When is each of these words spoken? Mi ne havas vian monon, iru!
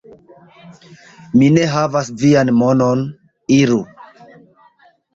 Mi 1.41 1.51
ne 1.59 1.69
havas 1.75 2.11
vian 2.23 2.55
monon, 2.65 3.07
iru! 3.63 3.81